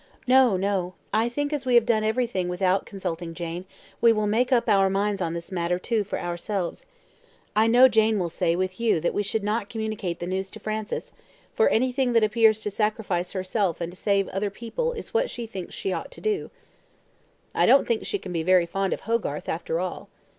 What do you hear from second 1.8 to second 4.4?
done everything without consulting Jane, we will